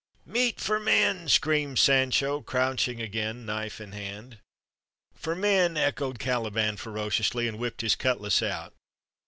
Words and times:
"Meat 0.25 0.59
for 0.59 0.79
men!" 0.79 1.29
screamed 1.29 1.77
Sancho, 1.77 2.41
crouching 2.41 2.99
again, 2.99 3.45
knife 3.45 3.79
in 3.79 3.91
hand. 3.91 4.39
"For 5.13 5.35
men!" 5.35 5.77
echoed 5.77 6.17
Caliban 6.17 6.77
ferociously, 6.77 7.47
and 7.47 7.59
whipped 7.59 7.81
his 7.81 7.95
cutlas 7.95 8.41
out. 8.41 8.73